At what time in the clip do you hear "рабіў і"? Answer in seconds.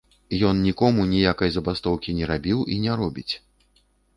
2.35-2.81